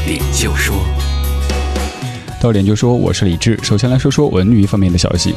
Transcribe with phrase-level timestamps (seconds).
[0.00, 0.76] 到点就说。
[2.40, 3.58] 到点就说，我是李志。
[3.62, 5.34] 首先来说说文娱方面的消息。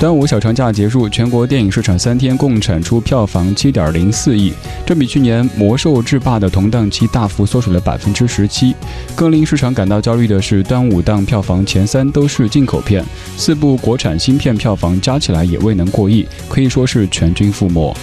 [0.00, 4.52] 端午小长假结束，全国电影市场三天共产出票房七点零四亿，
[4.84, 8.74] 这比去年《魔兽制霸》的同档期大幅缩水了百分之十七。
[9.14, 13.04] 更令市场感到焦虑的是，端午档票房前三都是进口片，
[13.36, 17.96] 四部国产新片票房加起来也未能过亿，可以说是全军覆没。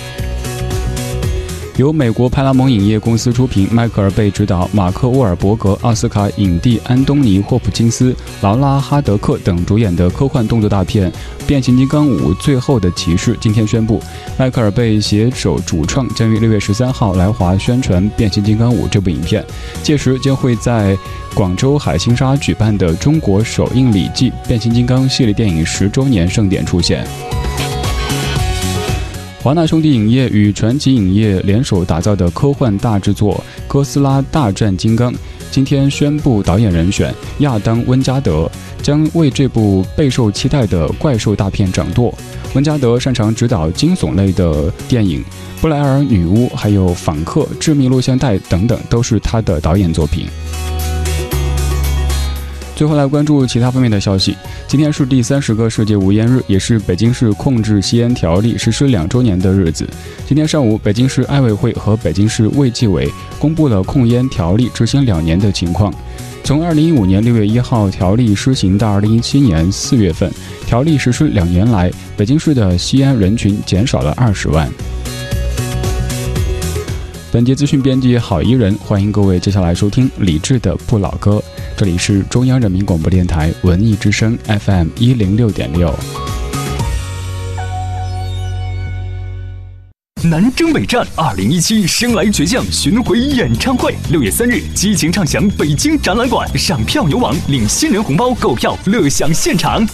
[1.80, 11.10] 由美国派拉蒙影业公司出品，迈克尔贝执导，马克沃尔伯格、奥斯卡影帝安东尼霍普金斯、劳拉哈德克等主演的科幻动作大片
[11.48, 14.04] 《变形金刚五：最后的骑士》今天宣布，
[14.38, 19.42] 迈克尔贝携手主创将于六月十三号来华宣传《变形金刚五》这部影片，
[19.82, 20.98] 届时将会在
[21.34, 27.08] 广州海心沙举办的中国首映礼暨变形金刚系列电影十周年盛典出现。
[29.42, 33.34] 华纳兄弟影业与传奇影业联手打造的科幻大制作
[33.70, 35.14] 《哥斯拉大战金刚》，
[35.50, 42.14] 今天宣布导演人选亚当·温加德将为这部备受期待的怪兽大片掌舵。
[42.54, 45.22] 温加德擅长执导惊悚类的电影，
[45.62, 50.26] 《布莱尔女巫》还有《访客》《致命录像带》等等都是他的导演作品。
[52.80, 54.38] 最后来关注其他方面的消息。
[54.66, 59.86] 今天是第三十个世界无烟日，也是北京市控制吸烟条例实施两周年的日子。
[60.26, 65.94] 今天上午，北京市爱委会和北京市卫计委公布了控烟条例执行两年的情况。
[66.42, 70.32] 从二零一五年六月一号条例施行到二零一七年四月份，
[70.66, 74.72] 条例实施两年来，北京市的吸烟人群减少了二十万。
[77.30, 81.44] 本节资讯编辑郝怡人，欢迎各位接下来收听李志的不老歌。
[81.80, 85.90] 这里是中央人民广播电台文艺之声 FM 一零六点六。
[90.30, 99.88] 南征北战二零一七生来倔强巡回演唱会，六月三日激情唱响北京展览馆，上票牛网领新人红包购票，乐享现场。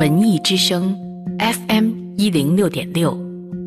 [0.00, 0.96] 文艺之声
[1.40, 3.14] FM 一零六点六。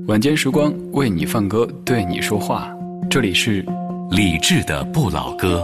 [0.07, 2.67] 晚间时光为你放歌，对你说话。
[3.07, 3.63] 这里是
[4.09, 5.63] 李志的不老歌。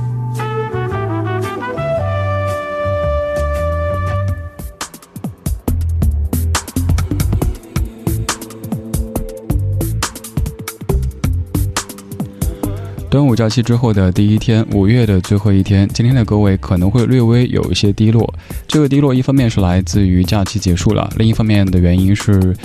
[13.11, 18.33] 端午假期之后的第一天，五月的最后一天，今天的各位可能会略微有一些低落。
[18.69, 22.55] 这个低落一方面是来自于假期结束了，另一方面的原因是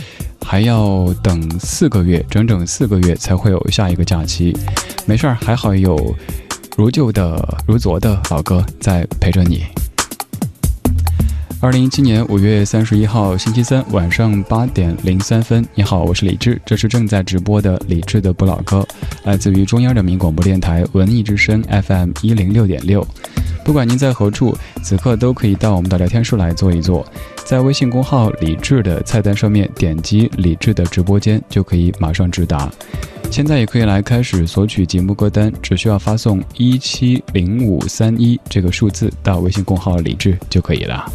[0.42, 4.56] 还要等四个月，整整四个月才会有下一个假期。
[5.04, 6.14] 没事儿，还好有
[6.76, 9.64] 如旧的、如昨的老哥在陪着你。
[11.58, 18.86] 二零一七年五月三十一号星期三晚上八点零三分，你好，我是李志，这是正在直播的李志的不老歌，
[19.24, 23.04] 来自于中央人民广播电台文艺之声 FM 一零六点六。
[23.64, 27.04] 不管您在何处，此刻都可以到我们的聊天室来坐一坐，
[27.44, 32.70] 在微信公号李志的菜单上面点击李志的直播间，就可以马上直达。
[33.30, 41.10] 现在也可以来开始索取节目歌单，只需要发送一七零五三一这个数字到微信公号李志就可以了。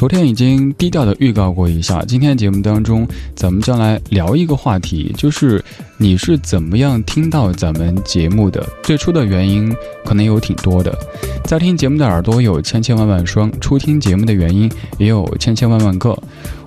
[0.00, 3.06] 昨天已经低调的预告过一下，今天节目当中，
[3.36, 5.62] 咱们将来聊一个话题，就是
[6.02, 8.66] 你是怎么样听到咱们节目的？
[8.82, 9.70] 最初的原因
[10.02, 10.98] 可能有挺多的，
[11.44, 16.18] 在听节目的耳朵有千千万万双，初听节目的原因也有千千万万个。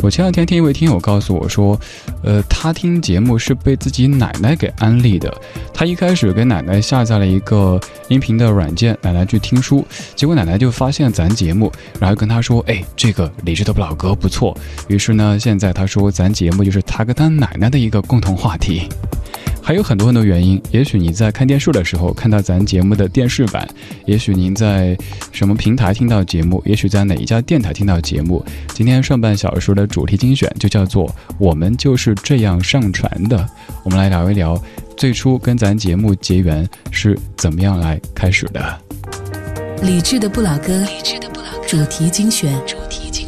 [0.04, 1.80] 我前两天听一位听友告诉我说，
[2.22, 5.34] 呃，他听节目是被自己奶奶给安利的，
[5.74, 9.84] 他一开始给奶奶下载了一个音频的软件，奶奶去听书，
[10.14, 13.32] 结果奶奶就发现咱节目，然后跟他说，哎，这个。
[13.44, 14.56] 理智的老哥不错，
[14.88, 18.88] 于是呢，现在他说咱节目就是他跟他奶奶的一个共同话题。
[19.64, 20.62] 还有很多很多原因。
[20.72, 23.68] 也许你在看电视的时候看到咱节目的电视版，
[24.06, 24.96] 也许您在
[25.32, 28.44] 什么平台听到节目，也许在哪一家电台听到节目。
[28.74, 33.50] 今天上半小时的主题精选就叫做“我们就是这样上传的”。
[33.86, 34.62] 我们来聊一聊，
[34.98, 38.82] 最初跟咱节目结缘是怎么样来开始的。
[39.82, 40.86] 理智的不老歌，
[41.68, 42.54] 主题精选。
[42.90, 43.23] 平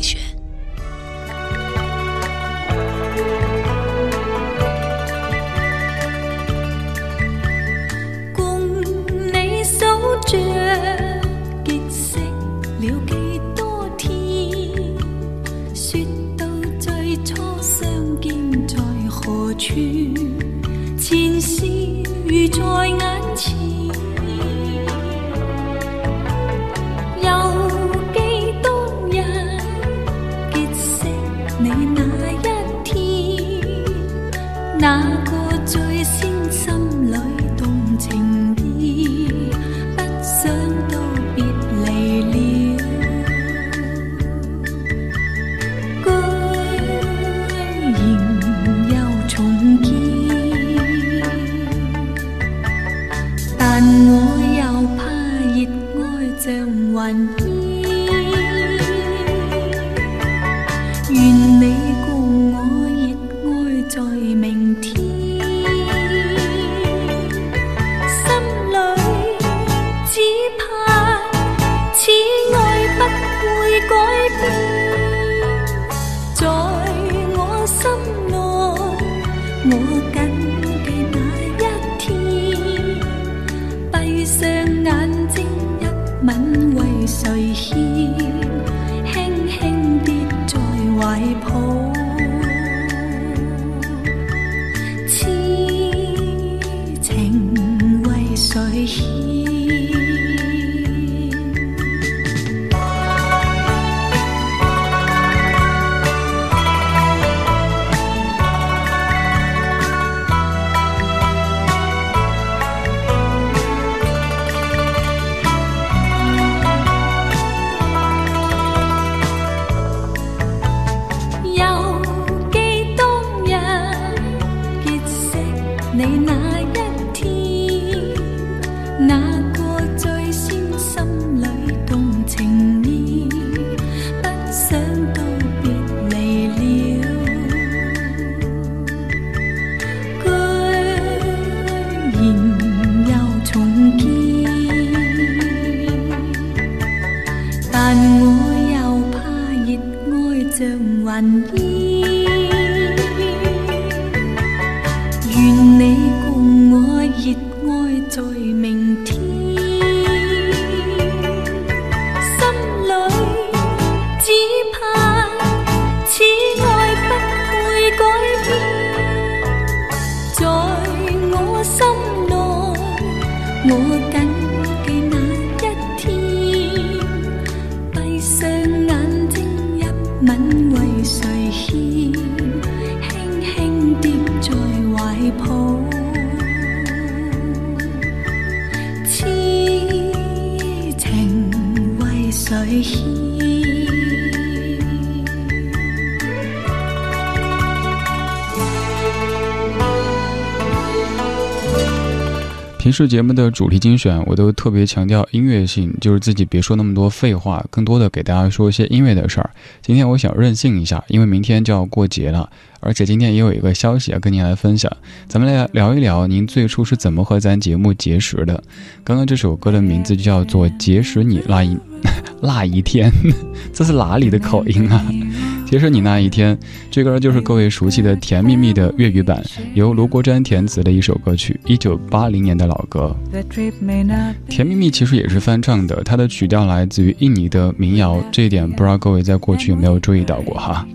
[202.96, 209.50] 时节目的主题精选，我都特别强调音乐性，就是自己别说那么多废话，更多的给大家说一些音乐的事儿。
[209.82, 212.50] 今天我想任性一下，因为明天就要过节了，
[212.80, 214.90] 而且今天也有一个消息要跟您来分享。
[215.28, 218.64] 咱们来聊一聊，您最初是怎么和咱节目结识的？
[219.04, 221.78] 刚刚这首歌的名字就叫做《结识你那一
[222.42, 223.12] 那一天》，
[223.74, 225.06] 这是哪里的口音啊？
[225.66, 226.58] 结识你那一天，
[226.92, 229.44] 这歌就是各位熟悉的《甜蜜蜜》的粤语版，
[229.74, 233.14] 由卢国詹填词的一首歌曲，一九八零年的老歌。
[234.48, 240.88] 《甜蜜蜜》其实也是翻唱的，它的曲调来自于印尼的民谣，这一点不知道各位在过去有没有注意到过哈？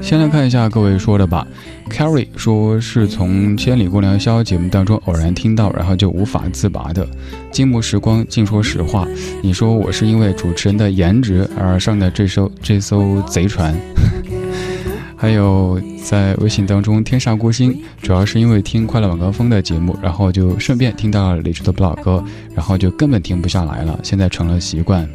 [0.00, 1.46] 先来看一下各位说的吧。
[1.90, 7.06] Carrie 说是从《千里共良宵》节目当中偶然听到，然后就无法自拔的。
[7.50, 9.06] 静默时光，净说实话。
[9.42, 13.74] 你说我是因为主持人的颜值而上的这艘这艘贼船。
[15.16, 22.24] 还有在微信当中，天煞孤星，主要是因为听快乐晚高峰的节目，然后就顺便听到了李志的不老歌，
[22.56, 25.08] 然后就根本停不下来了，现在成了习惯。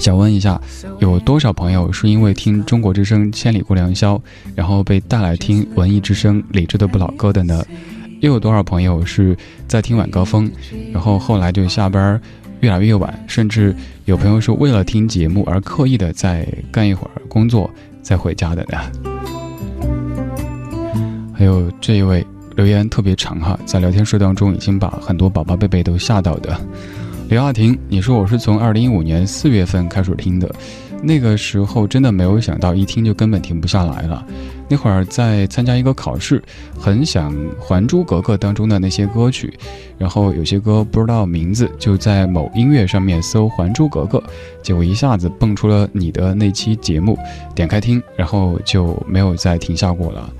[0.00, 0.58] 想问一下，
[0.98, 4.16] 有多少朋友是因为听中国之声《千里过良宵》，
[4.54, 7.62] 然后被带来听文艺之声《理智的不老歌》的呢？
[8.20, 9.36] 又有多少朋友是
[9.68, 10.50] 在听晚高峰，
[10.90, 12.18] 然后后来就下班
[12.60, 13.76] 越来越晚，甚至
[14.06, 17.70] 有朋友是为了听节目而刻意的在干一会儿工作
[18.02, 18.78] 再回家的呢？
[21.34, 22.26] 还有这一位
[22.56, 26.58] 留言特别长哈，在聊天室当中已经把很多宝宝贝贝都吓到的。
[27.30, 30.52] 刘亚婷，你说我是从二零一五年四月份开始听的，
[31.00, 34.26] 那个时候真的没有想到一听就根本停不下来了。
[34.70, 36.40] 那会儿在参加一个考试，
[36.78, 39.52] 很想《还珠格格》当中的那些歌曲，
[39.98, 44.18] 然后有些歌不知道名字，就在某音乐上面搜《还珠格格》，
[44.62, 47.18] 结果一下子蹦出了你的那期节目，
[47.52, 50.32] 点开听，然后就没有再停下过了。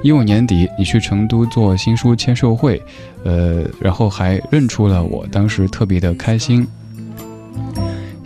[0.00, 2.80] 一五年底，你去成都做新书签售会，
[3.24, 6.64] 呃，然后还认出了我，当时特别的开心。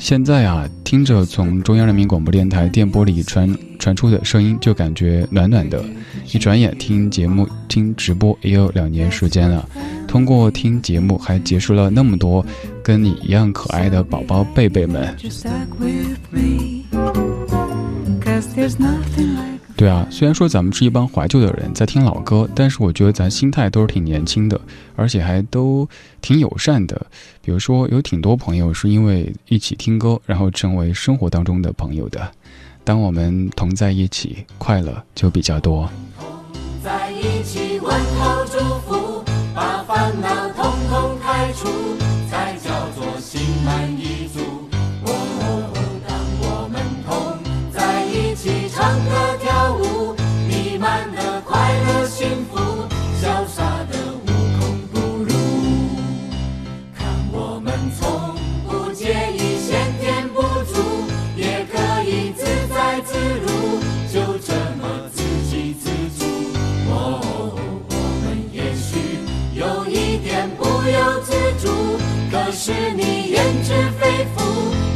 [0.07, 5.85] 现在啊，听着从中央人民广播电台电波里传传出的声音，就感觉暖暖的。
[6.33, 9.69] 一转眼听节目、听直播也有两年时间了，
[10.07, 12.47] 通过听节目，还结识了那么多
[12.85, 15.13] 跟你一样可爱的宝宝贝贝们。
[19.77, 24.59] 对啊，虽然说咱们是一帮怀旧的人在听老歌，但是我觉得咱心态都是挺年轻的，
[24.97, 25.87] 而且还都
[26.23, 27.07] 挺友善的。
[27.43, 32.27] 比如说，有挺多朋友是因为一起听歌，然后成为生活当中的朋友的。
[32.85, 35.87] 当我们同在一起，快乐就比较多。
[36.83, 39.23] 在一起问候祝福，
[39.55, 41.69] 把烦恼统统开除，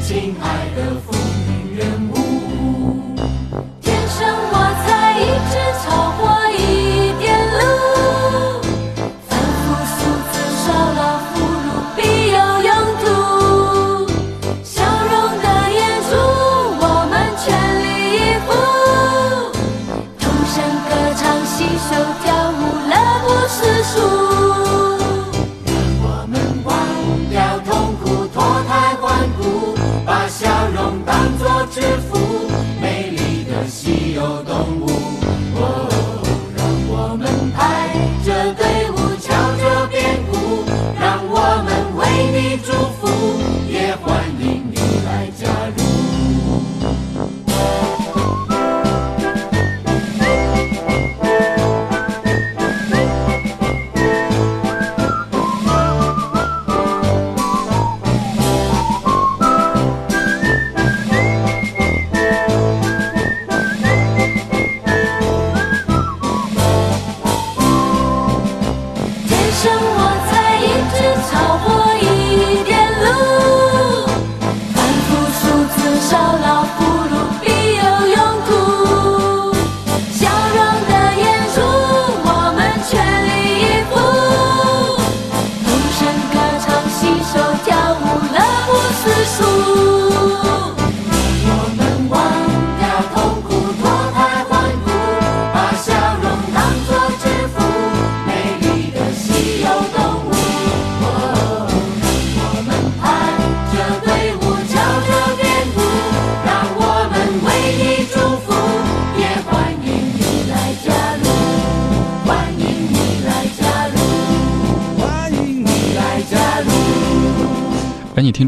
[0.03, 1.10] 亲爱的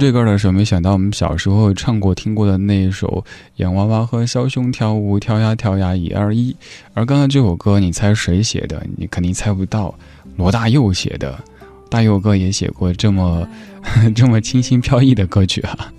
[0.02, 3.06] 这歌的时候，没想到我们小时候唱过、听过的那一首
[3.59, 6.50] 《洋娃娃和小熊跳舞，跳呀跳呀一二一》，
[6.92, 8.85] 而刚刚这首歌，你猜谁写的？
[8.97, 9.94] 你肯定猜不到，
[10.37, 11.38] 罗大佑写的。
[11.88, 13.47] 大佑哥也写过这么
[14.12, 15.92] 这么清新飘逸的歌曲啊。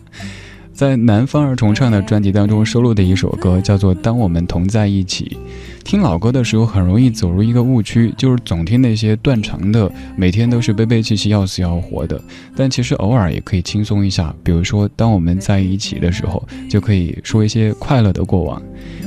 [0.73, 5.37] 在南方儿重唱的专辑当中收录的一首歌，叫做《当我们同在一起》。
[5.83, 12.19] 听老歌的时候，很容易走入一个误区，就是总听那些断肠的，每天都是悲悲戚戚、要死要活的。
[12.55, 18.59] 但其实偶尔也可以轻松一下，比如说，当我们在一起的时候，就可以说一些快乐的过往。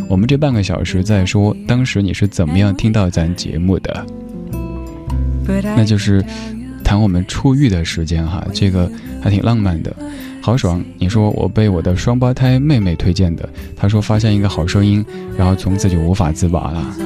[0.08, 4.06] 我们这半个小时在说，当时你是怎么样听到咱节目的？
[5.48, 6.24] 那就是
[6.86, 8.88] 谈我们初遇的时间哈，这个
[9.20, 9.92] 还挺浪漫的，
[10.40, 10.80] 好爽。
[10.98, 15.04] 你说我被我的双胞胎妹妹推荐的，她说发现一个好声音，
[15.36, 16.96] 然后从此就无法自拔了。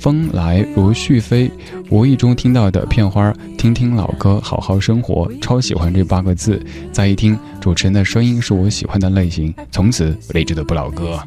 [0.00, 1.48] 风来如絮飞，
[1.90, 6.60] 无意中听到的片花，听听老歌，好好生活，超喜欢这八个字。
[6.90, 11.20] 再一听主持人的声音是我喜欢的类型，从此理智的不老歌。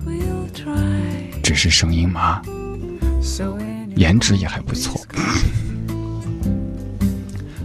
[1.41, 2.41] 只是声音吗？
[3.95, 4.99] 颜值也还不错。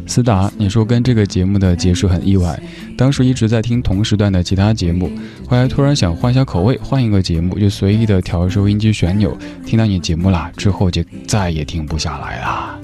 [0.06, 2.58] 思达，你说跟这个节目的结束很意外。
[2.96, 5.10] 当时一直在听同时段的其他节目，
[5.48, 12.80] 后来突然想换下口味，换一个节目，就随意的调收音机旋钮，听到你节目啦，之后就再也停不下来了。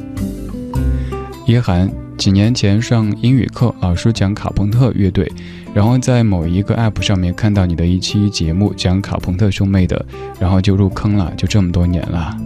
[1.47, 5.31] 叶涵，几年前上英语课，老师讲卡朋特乐队，
[5.75, 10.05] 然后在某一个 app 上面看到你的一期节目讲卡朋特兄妹的，
[10.39, 12.37] 然后就入坑了，就这么多年了。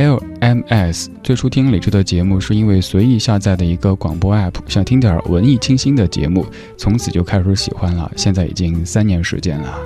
[0.00, 6.46] LMS 最初听李志的节目是因为随意下载的一个广播 app，想听点文艺清新的节目，
[6.78, 8.10] 从此就开始喜欢了。
[8.16, 9.78] 现在已经三年时间了。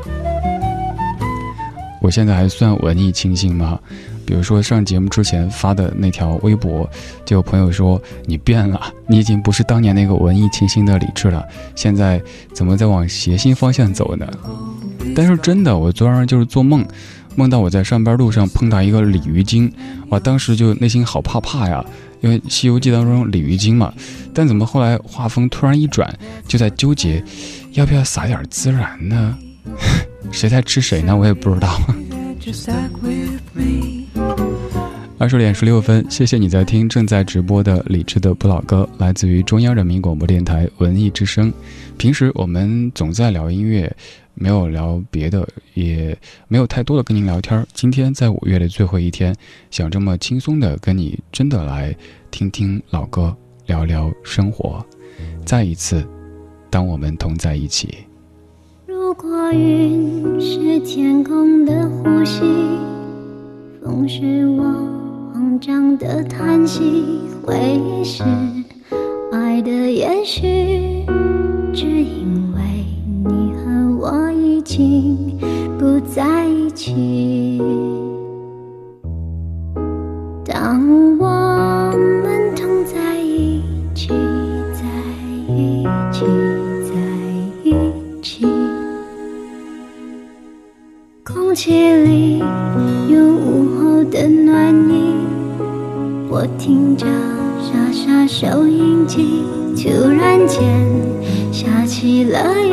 [2.00, 3.76] 我现在还算文艺清新吗？
[4.25, 6.88] 比如说上节目之前发的那条微博，
[7.25, 11.44] 就有朋友说你变了，你已经不是当年那个文艺清新的李志了，
[11.75, 14.30] 现在怎么在往谐星方向走呢？
[15.16, 16.87] 但是真的，我昨晚上就是做梦。
[17.37, 19.71] 梦到我在上班路上碰到一个鲤鱼精，
[20.09, 20.21] 哇！
[20.21, 21.85] 当时就内心好怕怕呀，
[22.21, 23.93] 因为《西游记》当中鲤鱼精嘛。
[24.33, 26.12] 但怎么后来画风突然一转，
[26.47, 27.23] 就在纠结，
[27.73, 29.38] 要不要撒点孜然呢？
[30.31, 31.17] 谁在吃谁呢？
[31.17, 31.81] 我也不知道。
[35.17, 41.53] 二十点十六分，谢谢你在听正在直播的李智的不老歌，来自于中央人民广播电台文艺之声。
[41.97, 43.91] 平时我们总在聊音乐。
[44.35, 46.17] 没有聊别的，也
[46.49, 47.67] 没有太多的跟您聊天。
[47.73, 49.35] 今天在五月的最后一天，
[49.71, 51.95] 想这么轻松的跟你真的来
[52.31, 53.35] 听听老歌，
[53.67, 54.85] 聊聊生活。
[55.45, 56.05] 再一次，
[56.69, 57.95] 当我们同在一起。
[58.87, 62.41] 如果云是天空的呼吸，
[63.83, 64.64] 风是我
[65.33, 66.81] 慌张的叹息，
[67.45, 68.25] 回忆是
[69.33, 71.05] 爱的延续，
[71.73, 72.53] 只因为你。
[74.04, 75.16] 我已经
[75.78, 77.58] 不在一起。
[80.45, 81.90] 当我
[82.23, 83.62] 们同在一
[83.95, 84.08] 起，
[84.75, 84.84] 在
[85.49, 86.26] 一起，
[86.84, 86.93] 在
[87.64, 87.73] 一
[88.21, 88.47] 起，
[91.25, 92.40] 空气里
[93.08, 95.14] 有午后的暖意。
[96.28, 97.06] 我听着
[97.58, 100.60] 沙沙收音机，突然间
[101.50, 102.64] 下起了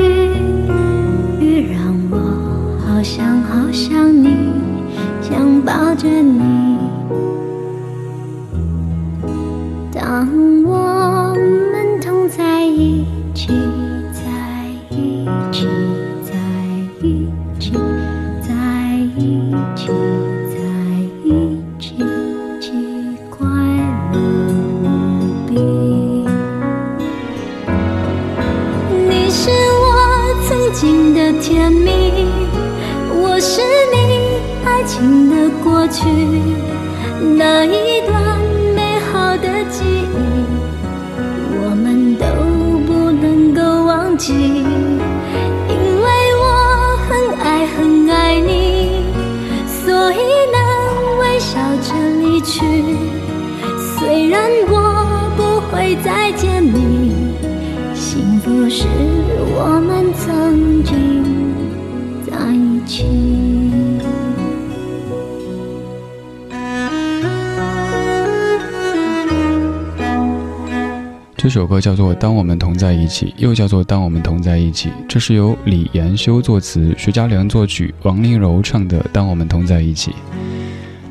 [71.51, 74.87] 这首歌叫做《当我们同在一起》，又叫做《当我们同在一起》。
[75.05, 80.11] 这是由李延修作词，徐佳良作曲，王丽柔唱的《当我们同在一起》。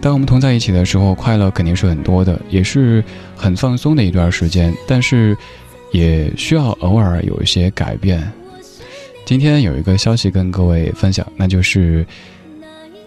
[0.01, 3.05] 当我们同在一起的时候，快乐肯定是很多的，也是
[3.37, 4.75] 很放松的一段时间。
[4.89, 5.37] 但是，
[5.93, 8.27] 也需要偶尔有一些改变。
[9.27, 12.07] 今天有一个消息跟各位分享，那就是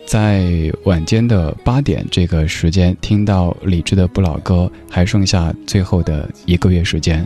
[0.06, 7.26] 在晚间的八点这个时间听到李志的不老歌，还剩下最后的一个月时间。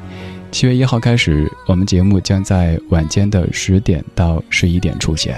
[0.52, 5.36] 七月一号开始，我们节目将在晚间的十点到十一点出现。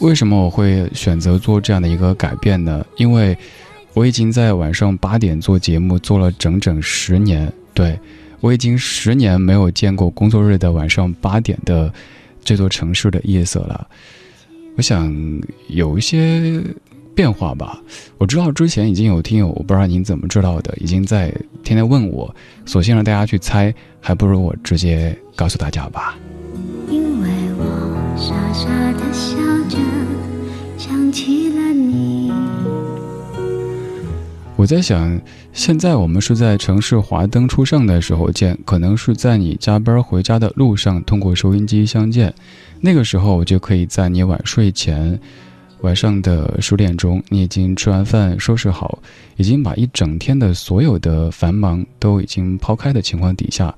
[0.00, 2.84] 为什么我会选择做这样的一个改变呢？
[2.96, 3.36] 因为
[3.94, 7.98] 我已经在晚上八点做节目做了整整十年，对。
[8.40, 11.92] 我已经十年没有见过工作日的晚上八点的
[12.42, 13.86] 这座城市的夜色了。
[14.76, 15.12] 我想
[15.68, 16.62] 有一些
[17.14, 17.80] 变化吧。
[18.18, 21.28] 我知道之前已经有听友，我不知道您怎么知道的，已经在
[21.62, 26.18] 天天问我，索性让大家去猜，还不如我直接告诉大家吧。
[26.88, 29.36] 因为我傻傻的笑
[29.68, 29.76] 着，
[30.78, 32.32] 想起了你。
[34.56, 35.20] 我在想，
[35.52, 42.32] 现在我们是在城市华灯初上的时候见，可能是在你加班回家的路上通过收音机相见。
[42.80, 45.18] 那个时候，我就可以在你晚睡前，
[45.82, 48.98] 晚上的十点钟，你已经吃完饭、收拾好，
[49.36, 53.72] 已经把一整天的所有的繁忙都已经抛开的情况底下，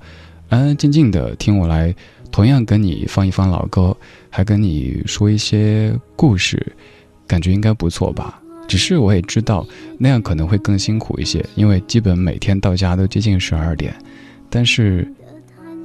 [0.47, 1.93] 安安静静的听我来，
[2.31, 3.95] 同样跟你放一放老歌，
[4.29, 6.73] 还跟你说一些故事，
[7.27, 8.41] 感觉应该不错吧。
[8.67, 9.65] 只是我也知道，
[9.97, 13.95] 那样可能会更辛苦一些，因为基本每天到家都接近十二点。
[14.49, 15.07] 但是，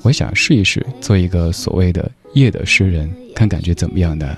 [0.02, 4.36] 我想试一试做一个所谓的夜的诗人，看感觉怎么样呢？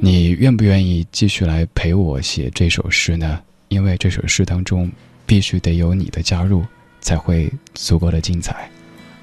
[0.00, 3.40] 你愿不愿意继续来陪我写这首诗呢？
[3.68, 4.90] 因为这首诗当中，
[5.26, 6.64] 必须得有你的加入，
[7.00, 8.70] 才会足够的精彩。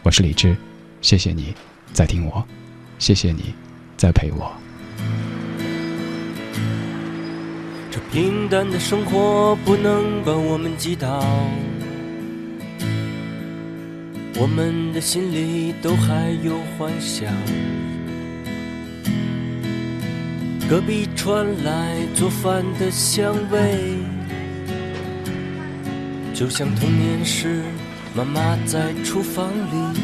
[0.03, 0.55] 我是李志，
[1.01, 1.53] 谢谢你
[1.93, 2.45] 在听我，
[2.99, 3.53] 谢谢你
[3.95, 4.64] 在陪我。
[8.15, 11.21] 平淡的生活不能把我们击倒，
[14.39, 17.29] 我们的心里都还有幻想。
[20.69, 23.97] 隔壁传来做饭的香味，
[26.33, 27.63] 就像童年时
[28.15, 29.99] 妈妈在厨房里，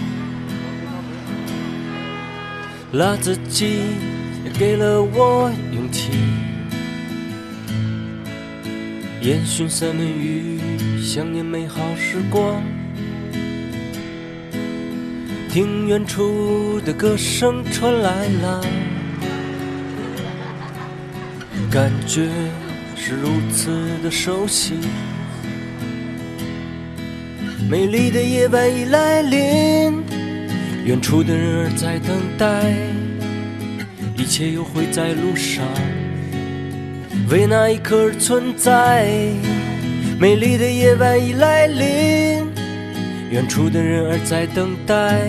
[2.91, 3.67] 辣子鸡
[4.43, 6.11] 也给了我勇气。
[9.21, 10.57] 烟熏三文鱼，
[10.99, 12.59] 想念美好时光。
[15.47, 18.65] 听远处的歌声传来了，
[21.69, 22.29] 感觉
[22.95, 23.69] 是如此
[24.03, 24.73] 的熟悉。
[27.69, 30.03] 美丽的夜晚已来临，
[30.83, 32.73] 远处的人儿在等待，
[34.17, 35.63] 一切又会在路上。
[37.31, 39.07] 为那一刻而存在。
[40.19, 42.45] 美丽的夜晚已来临，
[43.31, 45.21] 远处的人儿在等待，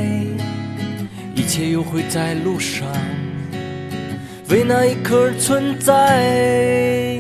[1.37, 2.89] 一切又会在路上。
[4.49, 7.12] 为那一刻而存在。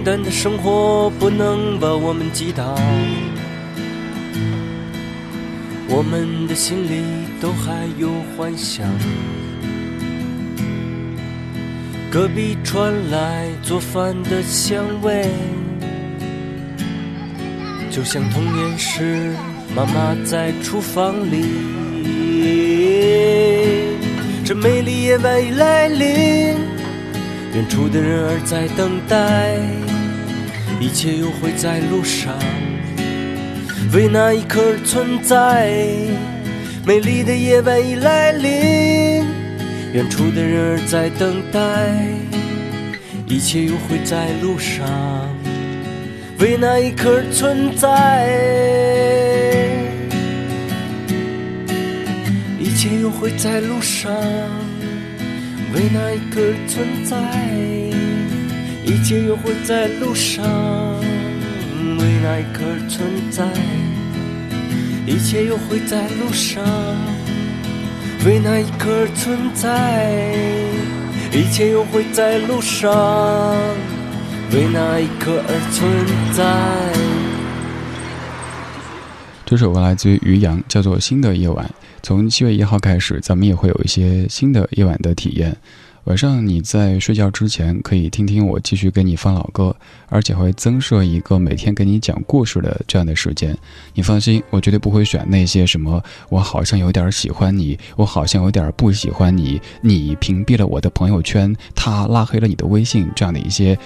[0.00, 2.74] 平淡的生活不能把我们击倒，
[5.90, 7.02] 我们的心里
[7.38, 8.86] 都还有幻想。
[12.10, 15.28] 隔壁传来做饭的香味，
[17.90, 19.34] 就像童年时
[19.76, 21.44] 妈妈在厨房里。
[24.46, 26.56] 这美丽夜晚已来临。
[27.52, 29.58] 远处的人儿在等待，
[30.80, 32.34] 一切又会在路上，
[33.92, 35.70] 为那一刻而存在。
[36.86, 38.50] 美丽的夜晚已来临，
[39.92, 41.60] 远处的人儿在等待，
[43.26, 44.88] 一切又会在路上，
[46.38, 48.26] 为那一刻而存在。
[52.58, 54.10] 一切又会在路上。
[55.74, 57.16] 为那一刻而存在，
[58.90, 60.44] 一切又会在路上。
[61.96, 63.46] 为那一刻存在，
[65.06, 66.64] 一切又会在路上。
[68.26, 70.34] 为那一刻而存在，
[71.30, 72.90] 一切又会在路上。
[74.50, 75.88] 为那一刻而存
[76.34, 76.42] 在。
[79.46, 81.64] 这首歌来自于于洋，叫做《新的夜晚》。
[82.02, 85.56] 从七月一号开始，咱们也会有一些新的夜晚的体验。
[86.04, 89.74] 晚上你在睡觉之前，可以听听我继续给你放老歌，
[90.08, 93.56] 而且会增设一个每天给你讲故事的这样的时间。
[93.94, 103.78] 你放心，我绝对不会选那些什么我好像有点喜欢你，我好像有点不喜欢你，你屏蔽了我的朋友圈，他拉黑了你的微信这样的一些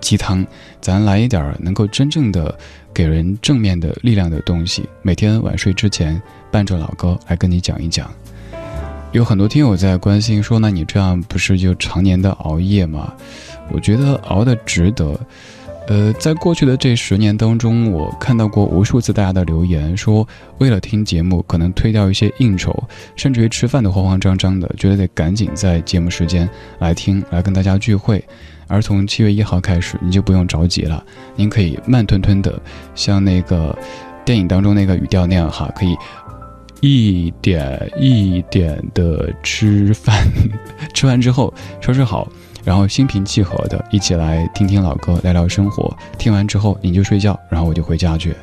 [0.00, 0.46] 鸡汤。
[0.82, 2.56] 咱来一点能够真正的
[2.92, 4.86] 给人正面的力量的东西。
[5.00, 6.20] 每天晚睡之前。
[6.54, 8.08] 伴着老歌来跟你讲一讲，
[9.14, 13.14] 有很多听友在关心说：“那你这样不是就常年的熬夜吗？”
[13.70, 15.16] 我觉得熬的值得。
[15.86, 20.26] 呃，在过去的这十年当中，我看到过无数次大家的留言，说
[20.58, 22.76] 为了听节目，可能推掉一些应酬，
[23.14, 26.50] 甚至于吃饭都慌慌张张的，觉得得赶紧在节目时间
[26.80, 28.22] 来听，来跟大家聚会。
[28.66, 31.04] 而从七月一号开始，你就不用着急了，
[31.36, 32.60] 您可以慢吞吞的，
[32.96, 33.78] 像那个
[34.24, 35.94] 电影当中那个语调那样哈，可以
[36.86, 40.22] 一点一点的吃饭，
[40.92, 42.30] 吃完之后收拾好，
[42.62, 45.96] 然后心平气和的一起来听听老歌，聊聊生活。
[46.18, 48.34] 听完之后你就睡觉，然后我就回家去。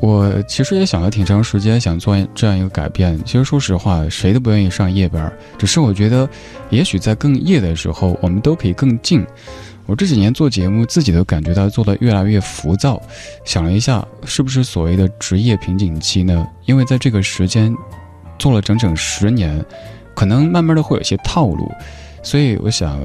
[0.00, 3.18] 我其实也想了挺长时间，想做这样一个改变。
[3.24, 6.28] 其实说实话，谁都不愿意上夜班，只是我觉得，
[6.70, 9.26] 也许在更夜的时候，我们都可以更静。
[9.86, 13.02] 我这几年做节目，自己都感觉到做的越来越浮躁。
[13.44, 16.46] 想了一下，是不是所谓的职业瓶颈期呢？
[16.66, 17.74] 因为在这个时间
[18.38, 19.64] 做了整整十年，
[20.14, 21.70] 可能慢慢的会有些套路，
[22.22, 23.00] 所以我想，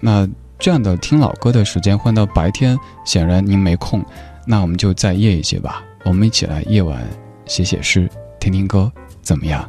[0.00, 4.04] 那这样的听老歌的时间换到白天，显然您没空，
[4.46, 5.82] 那我们就再夜一些吧。
[6.04, 7.02] 我们一起来夜晚
[7.46, 9.68] 写写诗，听听歌，怎么样？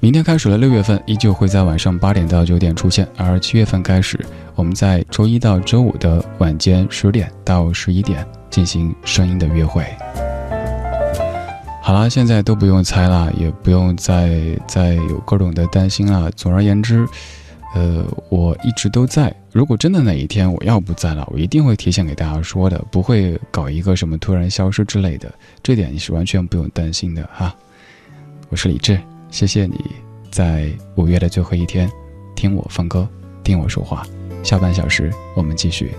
[0.00, 4.18] 明天开始的六月份依旧会在晚上八点到九点出现，而七月份开始，
[4.58, 9.86] 我们在周一到周五的晚间十点到十一点进行声音的约会。
[11.80, 16.28] 好啦，现在都不用猜了，也不用再再有各种的担心了。
[16.32, 17.06] 总而言之。
[17.74, 19.32] 呃，我一直都在。
[19.52, 25.30] 如果真的哪一天我要不在了，我一定会提前给大家说的，不会搞一个什么突然消失之类的。
[25.62, 27.54] 这点你是完全不用担心的哈。
[28.48, 28.98] 我是李志，
[29.30, 29.78] 谢谢你
[30.30, 31.88] 在五月的最后一天
[32.34, 33.06] 听我放歌，
[33.44, 34.02] 听我说话。
[34.48, 35.94] 下半小时我们继续。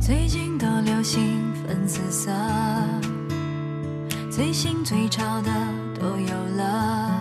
[0.00, 2.30] 最近的流行粉紫色，
[4.30, 5.50] 最新最潮的
[5.98, 7.20] 都有了。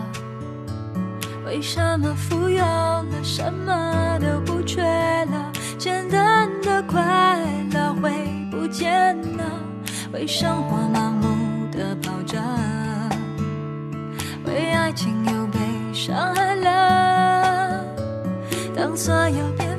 [1.48, 5.52] 为什么富有了，什么都不缺了？
[5.80, 7.40] 简单的快
[7.74, 8.12] 乐会
[8.52, 9.44] 不见了，
[10.14, 12.40] 为生活盲目的跑着，
[14.46, 15.58] 为爱情又被
[15.92, 17.19] 伤害了。
[18.96, 19.79] 所有变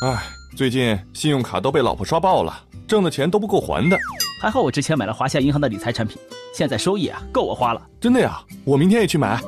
[0.00, 0.22] 唉，
[0.54, 2.56] 最近信用卡都被老婆刷爆了，
[2.86, 3.98] 挣的钱都不够还的。
[4.40, 6.16] 还好我之前买了华夏银行的理财产品，
[6.54, 7.82] 现在收益啊够我花了。
[8.00, 9.40] 真的呀，我明天也去买。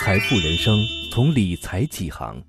[0.00, 0.78] 财富人生
[1.12, 2.40] 从理财起航。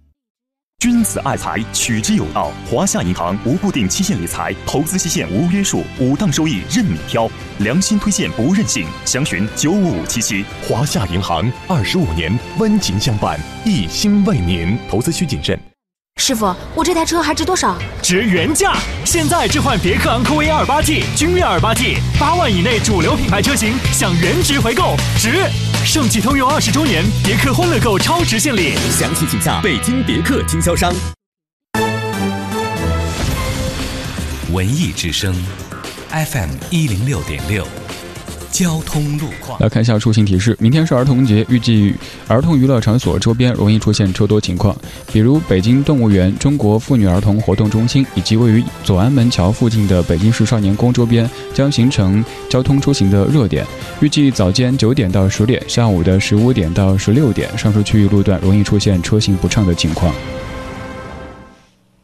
[0.77, 2.51] 君子爱财，取之有道。
[2.69, 8.85] 华夏银行无固定期限理财，投资期限无约束，五档收益任你挑，良心推荐不任性。
[9.05, 10.45] 详询九五五七七。
[10.69, 14.77] 华夏银行二十五年温情相伴，一心为您。
[14.87, 15.59] 投资需谨慎。
[16.17, 17.75] 师傅，我这台车还值多少？
[18.01, 18.77] 值原价！
[19.03, 25.43] 现在置换别克昂科威 2.8T、君越 2.8T，八万以内主流品牌车型享原值回购，值！
[25.83, 30.93] 盛汽通用二十周年，别克欢乐购超值献礼，详情请下北京别克经销商。
[34.53, 35.35] 文艺之声
[36.11, 37.67] ，FM 一零六点六。
[38.53, 40.55] 交通路况，来看一下出行提示。
[40.59, 41.91] 明天是儿童节，预计
[42.27, 44.77] 儿童娱乐场所周边容易出现车多情况，
[45.11, 53.65] 比如北京动物园、中国妇女儿童活动中心以及位于左安门桥附近的北京市少年宫周边将形成交通出行的热点。
[54.01, 60.13] 预计早间九点到十点，下午的十五点到十六点，上述区域路段容易出现车行不畅的情况。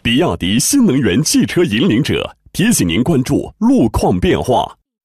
[0.02, 4.79] 比亚迪新能源汽车引领者提醒您关注路况变化。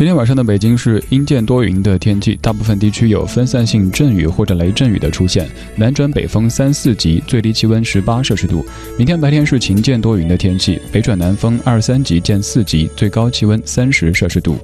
[0.00, 8.64] 今天晚上的北京是阴间多云的天气，大部分地区有分散性阵雨或者雷阵雨的出现，南转北风三四级，最低气温十八摄氏度。
[8.96, 14.56] 明天白天是晴间多云的天气，北转南风二三级见四级，最高气温三十摄氏度。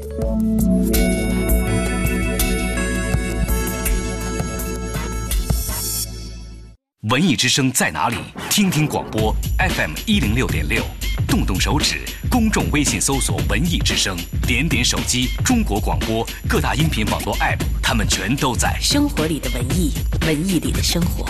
[7.09, 8.17] 文艺之声在哪里？
[8.51, 10.83] 听听广播 FM 一零六点六。
[11.29, 18.77] 动动手指，公众微信搜索“文艺之声”，点点手机，中国广播各大音频网络 App，他们全都在。
[18.81, 19.93] 生活里的文艺，
[20.23, 21.25] 文艺里的生活。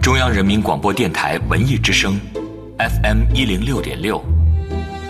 [0.00, 2.20] 中央人民广播电台文艺之声
[2.78, 4.24] ，FM 一零六点六，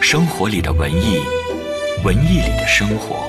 [0.01, 1.21] 生活里的文艺，
[2.03, 3.29] 文艺里的生活。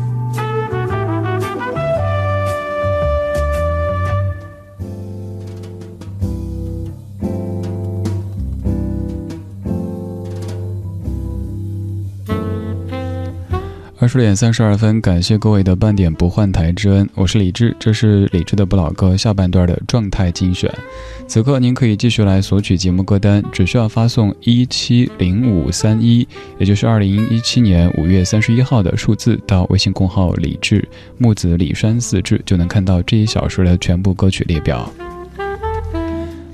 [14.01, 20.73] 二十点三十二分，感谢各位的半点不换台之恩，我是李志，这是李志的不老歌下半段的状态精选。
[21.27, 30.83] 此刻您可以继续来索取节目歌单，只需要发送一七零五三一，也就是二零一七年五月三十一号的数字到微信公号李志
[31.19, 34.91] 木子李山四志，就能看到这一小时的全部歌曲列表。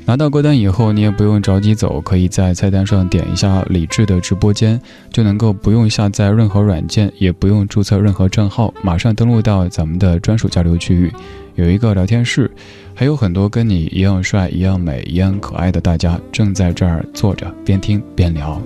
[0.07, 4.79] 拿到歌单以后，你也不用着急走，可以在菜单上点一下李志的直播间，
[5.11, 11.11] 就能够不用下载任何软件，也不用注册任何账号，马上登录到咱们的专属交流区域，
[11.55, 12.49] 有一个聊天室，
[12.95, 18.61] 还有很多跟你一样帅、一样美、一样可爱的大家正在这儿坐着，边听边聊。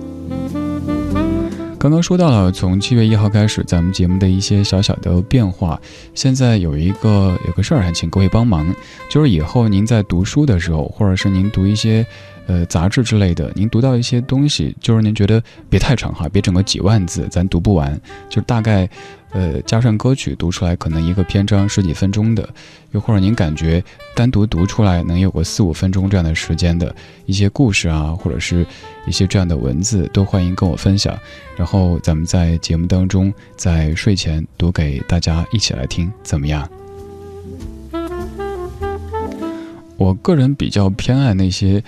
[1.82, 5.80] 刚刚说到了，从七月一号开始，咱们节目的一些小小的变化。
[6.14, 8.72] 现在有一个有个事儿，还请各位帮忙，
[9.10, 12.06] 就是以后您在读书的时候，或者是您读一些。
[12.48, 15.40] 呃，杂志之类的，您读到一些东西，就是您觉得
[15.70, 17.98] 别太长哈，别整个几万字，咱读不完。
[18.28, 18.86] 就大概，
[19.32, 22.46] 呃，加上歌曲读出来，可能一个篇章十几分钟的，
[22.90, 23.82] 又或者您感觉
[24.14, 28.66] 单独读出来能有个四五分钟这样的时间的一些故事啊，或者是
[29.06, 31.18] 一些这样的文字，都欢迎跟我分享。
[31.56, 36.68] 然后咱们在节目当中，在睡前读给大家一起来听，怎么样？
[39.96, 41.82] 我个人比较偏爱那些。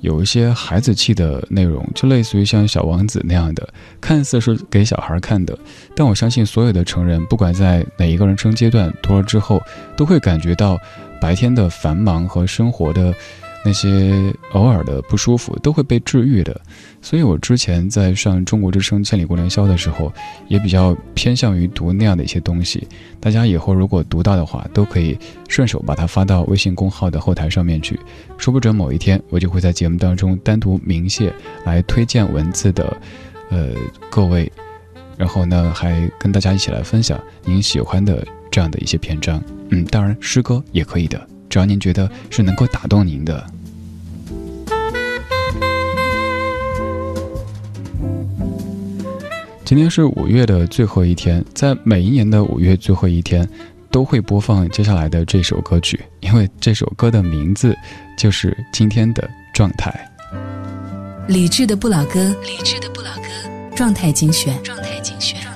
[0.00, 3.68] 有一些孩子气的内容，就类似于像《小王子》那样的，
[4.00, 5.58] 看似是给小孩看的，
[5.94, 9.62] 但我相信所有的成人，不管在哪一个人生阶段，读了之后，
[9.96, 10.78] 都会感觉到
[11.20, 13.14] 白天的繁忙和生活的。
[13.64, 16.58] 那些偶尔的不舒服都会被治愈的，
[17.02, 20.12] 所以我之前在上《中国之声·千里共良宵》的时候，
[20.48, 22.88] 也比较偏向于读那样的一些东西。
[23.20, 25.18] 大家以后如果读到的话，都可以
[25.48, 28.00] 顺手把它发到微信公号的后台上面去，
[28.38, 31.32] 说不准某一天我就会在节目当中单独鸣谢
[31.64, 32.96] 来推荐文字的，
[33.50, 33.74] 呃，
[34.10, 34.50] 各位，
[35.18, 39.42] 然后呢，还跟大家一起来分享您喜欢的这样的一些篇章。
[39.68, 43.44] 嗯，当然诗歌也可以的，只要您觉得是能够打动您的。
[49.64, 53.48] 今天是五月的最后一天，在每一年的五月最后一天，
[53.90, 57.76] 都会播放接下来的这首歌曲，因为这首歌的名字
[58.16, 59.92] 就是今天的状态。
[61.28, 63.28] 理智的不老歌，理智的不老歌，
[63.76, 65.49] 状态精选，状态精选。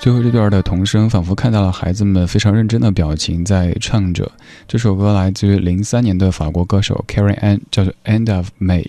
[0.00, 4.32] 最后这段的童声，仿佛看到了孩子们非常认真的表情，在唱着
[4.66, 8.82] 这首歌，来自于零三年的法国歌手 Karen Ann，叫做《End of May》。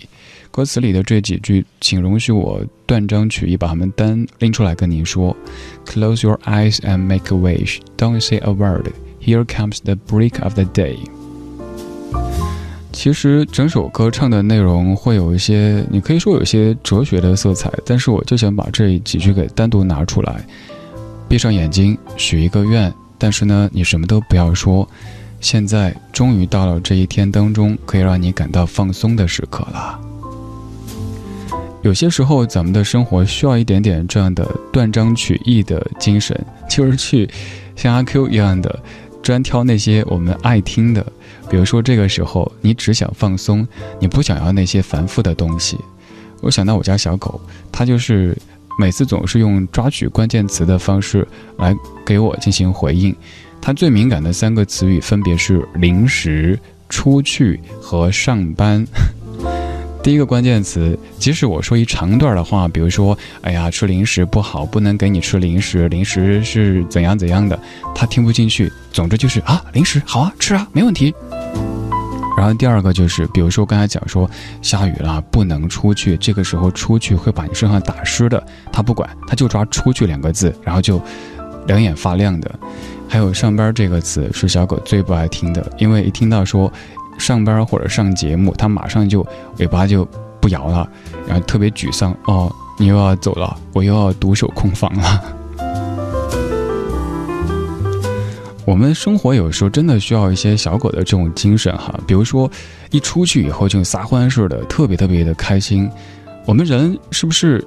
[0.51, 5.35] 歌词里的这几句，请容许我断章取义，把它们单拎出来跟您说
[5.85, 7.79] ：Close your eyes and make a wish.
[7.97, 8.87] Don't say a word.
[9.21, 10.95] Here comes the break of the day.
[12.93, 20.45] 其实整首歌唱的内容会有一些，你可以说有些哲学的色彩，但是我就想把这几句给单独拿出来。
[21.31, 24.85] 闭上眼睛，许一个愿，但是呢，你什么都不要说。
[25.39, 29.97] 现在终于到了这一天当中可以让你感到放松的时刻了。
[31.83, 36.37] 有些时候，咱们的生活需要一点点这样的断章取义的精神，
[36.69, 37.29] 就是去
[37.77, 38.83] 像阿 Q 一样的，
[39.23, 41.01] 专挑那些我们爱听的。
[41.49, 43.65] 比如说，这个时候你只想放松，
[44.01, 45.77] 你不想要那些繁复的东西。
[46.41, 47.39] 我想到我家小狗，
[47.71, 48.37] 它就是。
[48.81, 51.27] 每次总是用抓取关键词的方式
[51.57, 51.71] 来
[52.03, 53.15] 给我进行回应，
[53.61, 56.59] 他最敏感的三个词语分别是零食、
[56.89, 58.83] 出去和上班。
[60.01, 67.59] 第一个关键词，即使我说一长段的话，比如说，哎呀，吃零食不好，不能给你吃零食，零食是怎样怎样的，
[67.93, 68.73] 他听不进去。
[68.91, 71.13] 总之就是啊，零食好啊，吃啊，没问题。
[72.37, 74.29] 然后第二个就是，比如说刚才讲说
[74.61, 81.01] 下雨了，不能出去，这个时候出去会把你身上打湿的，他不管，他就抓“出去”两个字，然后就
[81.67, 82.51] 两眼发亮的。
[83.07, 86.71] 还有上班这个词是小狗最不爱听的，因为一听到说。
[87.17, 89.23] 上班或者上节目，它马上就
[89.57, 90.07] 尾巴就
[90.39, 90.89] 不摇了，
[91.27, 92.15] 然后特别沮丧。
[92.25, 95.40] 哦，你又要走了，我又要独守空房了。
[98.65, 102.49] 我们生活有时候真的需要一些小狗的这种精神哈，比如说
[102.91, 105.89] 一出去以后就撒欢似的，特别特别的开心。
[106.45, 107.65] 我们人是不是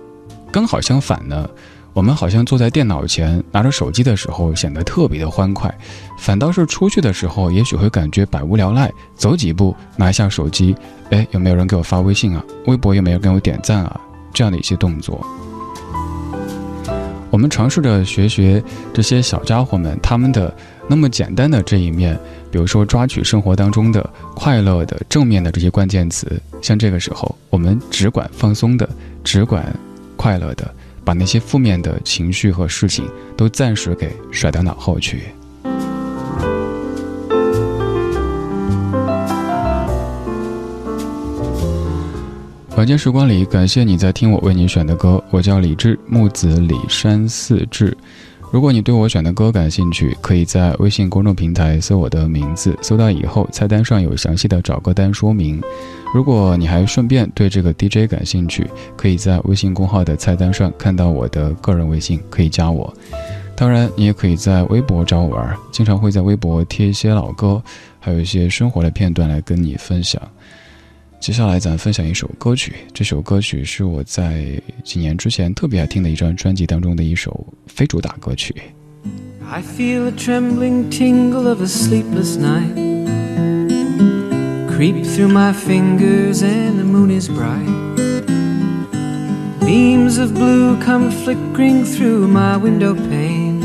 [0.52, 1.48] 刚好相反呢？
[1.92, 5.72] 我们好像坐在电脑前拿着手机的时候显得特别的欢快，
[6.18, 8.90] 反倒是出去的时候也许会感觉百无聊赖。
[9.14, 10.74] 走几步拿一下手机，
[11.10, 12.44] 哎，有没有人给我发微信啊？
[12.66, 14.00] 微博有没有给我点赞啊？
[14.32, 15.24] 这样的一些动作，
[17.30, 18.60] 我们尝试着学学
[18.92, 20.52] 这些小家伙们他们的
[20.88, 22.18] 那么简单的这一面，
[22.50, 26.40] 比如说抓取生活当中的快乐的正面的这些关键词。
[26.62, 28.88] 像这个时候，我们只管放松的，
[29.22, 29.74] 只管
[30.16, 30.70] 快乐的。
[31.04, 33.06] 把那些负面的情绪和事情
[33.36, 35.24] 都暂时给甩到脑后去。
[42.74, 45.22] 晚间时光里，感谢你在听我为你选的歌。
[45.30, 47.94] 我叫李志，木子李山寺志。
[48.52, 55.60] 如果你对我选的歌感兴趣，可以在微信公众平台搜我的名字，搜到以后菜单上有详细的找歌单说明。
[56.14, 62.94] 如果你还顺便对这个 DJ 感兴趣，可以在微信公号的菜单上看到我的个人微信，可以加我。
[63.56, 67.60] 当然，你也可以在微博找我玩，经常会在微博贴一些老歌，
[67.98, 70.20] 还有一些生活的片段来跟你分享。
[71.23, 78.55] 接下来咱分享一首歌曲，这首歌曲是我在几年之前特别爱听的一张专辑当中的一首非主打歌曲。
[79.51, 82.73] I feel a trembling tingle of a sleepless night
[84.69, 87.67] creep through my fingers and the moon is bright.
[89.59, 93.59] Beams of blue come flickering through my window pane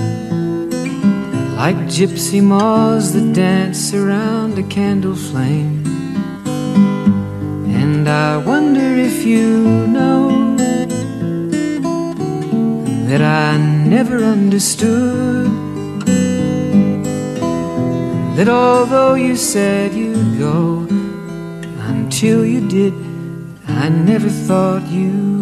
[1.57, 5.98] like gypsy moths that dance around a candle flame.
[8.10, 10.56] I wonder if you know
[13.08, 15.46] that I never understood.
[18.36, 20.88] That although you said you'd go,
[21.94, 22.94] until you did,
[23.68, 25.39] I never thought you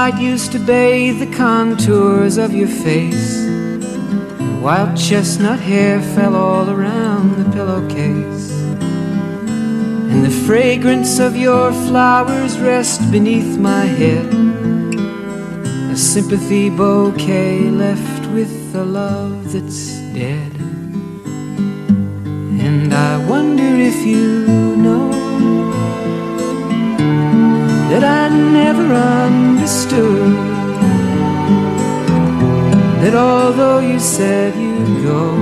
[0.00, 3.46] Moonlight used to bathe the contours of your face.
[4.62, 8.50] Wild chestnut hair fell all around the pillowcase.
[10.10, 14.26] And the fragrance of your flowers rest beneath my head.
[15.92, 20.52] A sympathy bouquet left with a love that's dead.
[22.66, 24.76] And I wonder if you
[27.90, 30.32] that I never understood.
[33.02, 35.34] That although you said you'd go,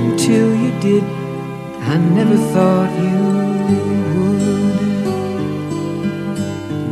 [0.00, 1.04] until you did,
[1.92, 3.50] I never thought you would.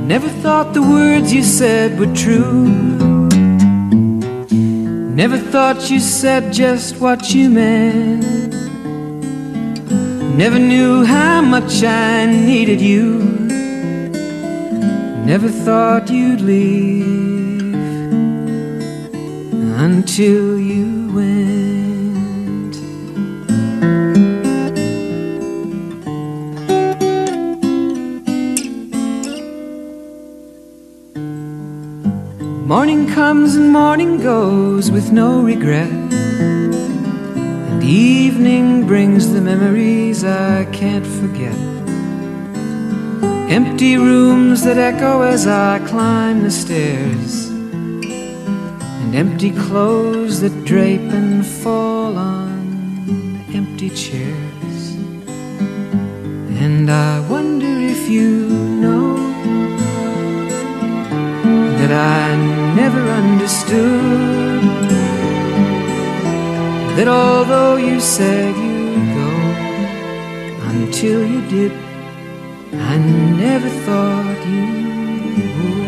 [0.07, 2.69] Never thought the words you said were true.
[5.21, 8.55] Never thought you said just what you meant.
[10.37, 13.48] Never knew how much I needed you.
[15.29, 17.75] Never thought you'd leave
[19.77, 22.77] until you went.
[32.67, 35.91] Morning comes and morning goes with no regret.
[37.69, 41.78] And evening brings the memories I can't forget.
[43.51, 51.47] Empty rooms that echo as I climb the stairs, and empty clothes that drape and
[51.47, 54.97] fall on empty chairs.
[56.61, 58.49] And I wonder if you
[58.85, 59.17] know
[61.79, 62.37] that I
[62.77, 64.63] never understood
[66.99, 69.31] that although you said you'd go
[70.69, 71.88] until you did.
[72.73, 75.88] I never thought you would.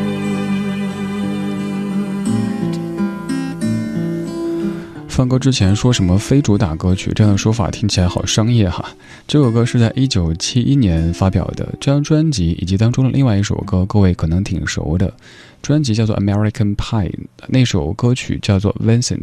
[5.20, 8.82] 放歌之前说什么非主打歌曲，这样的说法听起来好商业哈。
[9.28, 15.12] 这首歌是在一九七一年发表的，这张专辑以及当中的另外一首歌，各位可能挺熟的。
[15.60, 17.10] 专辑叫做《American Pie》，
[17.48, 19.22] 那首歌曲叫做《Vincent》，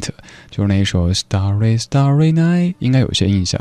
[0.52, 3.60] 就是那一首《Starry Starry Night》，应该有些印象。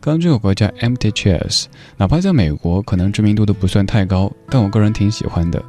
[0.00, 1.62] 刚刚这首歌叫《Empty Chairs》，
[1.98, 5.62] 哪怕在美国可能知名度都不算太高，但我个人挺喜欢的。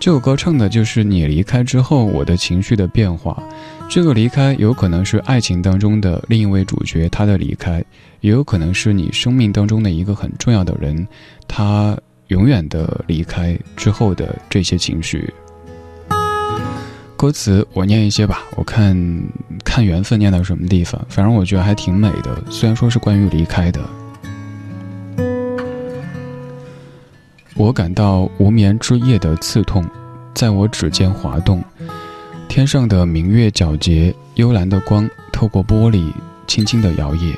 [0.00, 3.40] 这首歌唱的就是你离开之后我的情绪的变化。
[3.94, 7.84] 这个离开有可能是爱情当中的另一位主角他的离开，
[8.22, 11.06] 也有可能是你生命当中的一个很重要的人，
[11.46, 11.94] 他
[12.28, 15.30] 永远的离开之后的这些情绪。
[17.18, 18.96] 歌词我念一些吧，我看
[19.62, 22.42] 看缘分念到什么地方，反正我觉得还挺美的。
[22.48, 23.78] 虽然说是关于离开的，
[27.56, 29.84] 我感到无眠之夜的刺痛，
[30.32, 31.62] 在我指尖滑动。
[32.54, 36.12] 天上的明月皎洁，幽蓝的光透过玻璃，
[36.46, 37.34] 轻轻的摇曳，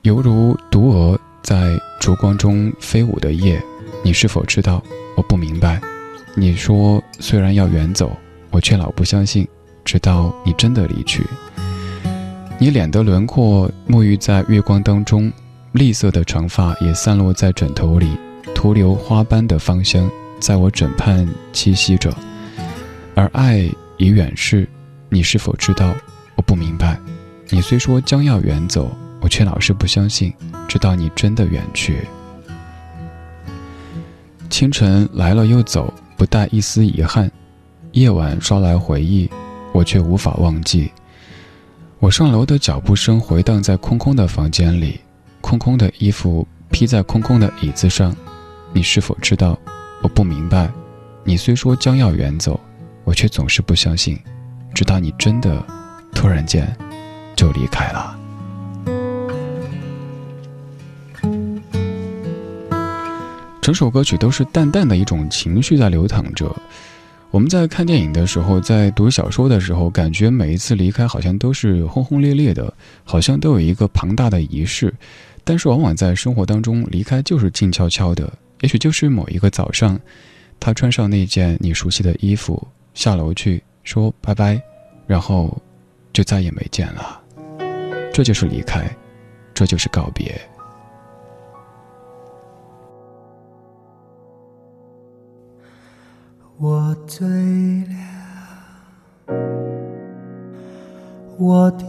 [0.00, 3.62] 犹如独蛾在烛光中飞舞的夜。
[4.02, 4.82] 你是否知道？
[5.14, 5.78] 我不明白。
[6.34, 8.16] 你说虽然要远走，
[8.50, 9.46] 我却老不相信，
[9.84, 11.22] 直到你真的离去。
[12.58, 15.30] 你脸的轮廓沐浴在月光当中，
[15.72, 18.16] 栗色的长发也散落在枕头里，
[18.54, 20.10] 徒留花般的芳香，
[20.40, 22.10] 在我枕畔栖息着。
[23.14, 24.68] 而爱已远逝，
[25.08, 25.94] 你是否知道？
[26.36, 26.98] 我不明白。
[27.48, 28.90] 你虽说将要远走，
[29.20, 30.32] 我却老是不相信，
[30.68, 32.06] 直到你真的远去。
[34.48, 35.92] 清晨来了又走。
[36.14, 37.28] 不带一丝遗憾，
[37.90, 39.28] 夜晚捎来回忆，
[39.72, 40.88] 我却无法忘记。
[41.98, 45.00] 我上楼的脚步声回荡在空空的房间里，
[45.40, 48.14] 空空的衣服披在空空的椅子上。
[48.72, 49.58] 你是否知道？
[50.00, 50.70] 我不明白。
[51.24, 52.60] 你虽说将要远走，
[53.04, 54.18] 我却总是不相信，
[54.74, 55.64] 直到你真的
[56.14, 56.74] 突然间
[57.36, 58.18] 就离开了。
[63.60, 66.54] 整首歌曲都是淡淡的一种情绪在流淌着。
[67.30, 72.74] 我们在看电影的时候，在读小说的时候，感觉每一次离开好像都是轰轰烈烈的，
[73.04, 74.92] 好像都有一个庞大的仪式。
[75.44, 78.30] 但是往往在生活当中，离开就是静悄悄的。
[78.60, 79.98] 也许就是某一个早上，
[80.60, 84.60] 他穿上那件你熟悉的衣服，下楼去说拜拜，
[85.06, 85.56] 然后
[86.12, 87.20] 就再也没见了。
[88.12, 88.84] 这就是离开，
[89.54, 90.38] 这就是告别。
[96.58, 97.96] 我醉了，
[101.38, 101.84] 我的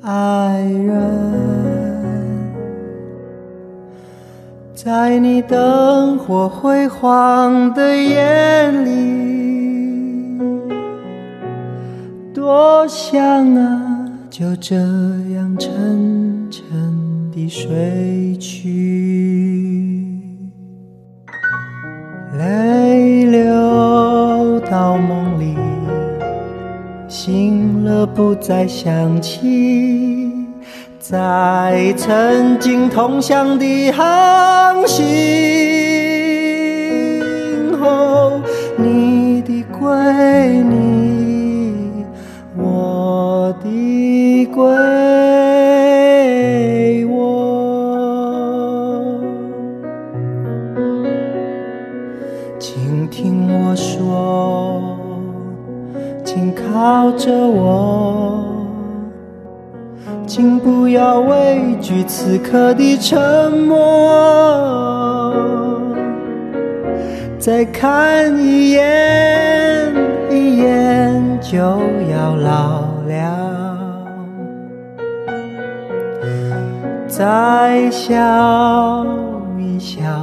[0.00, 1.02] 爱人，
[4.74, 9.41] 在你灯火辉煌的眼里，
[12.42, 13.22] 多想
[13.54, 13.80] 啊，
[14.28, 18.68] 就这样沉沉地睡去。
[22.36, 25.56] 泪流到梦里，
[27.06, 30.28] 醒了不再想起，
[30.98, 35.04] 在曾经同乡的航行
[37.78, 38.40] 后，
[38.76, 39.86] 你的归
[40.64, 40.91] 你，
[57.02, 58.44] 抱着我，
[60.24, 65.34] 请不要畏惧此刻的沉默。
[67.40, 69.92] 再看一眼，
[70.30, 73.76] 一眼就要老了。
[77.08, 79.04] 再笑
[79.58, 80.21] 一笑。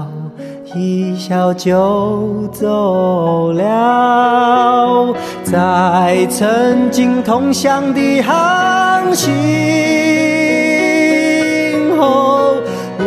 [0.76, 5.14] 一笑就走了，
[5.44, 9.32] 在曾经同乡的航行
[11.98, 12.54] 后，
[13.00, 13.02] 呜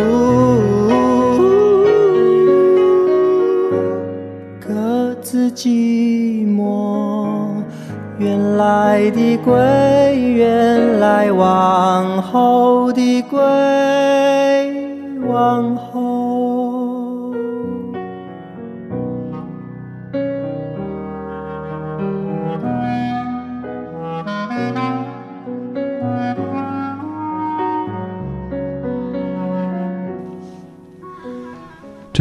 [4.58, 5.68] 各自寂
[6.56, 7.46] 寞。
[8.18, 9.54] 原来的归，
[10.16, 13.38] 原来往后的归，
[15.28, 15.91] 往后。